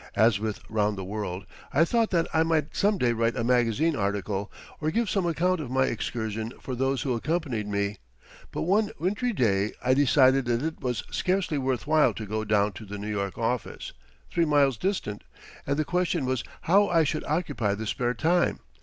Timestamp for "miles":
14.45-14.75